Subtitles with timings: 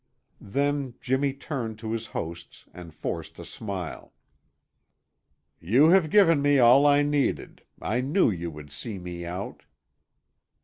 [0.43, 4.13] Then Jimmy turned to his hosts and forced a smile.
[5.59, 9.61] "You have given me all I needed; I knew you would see me out."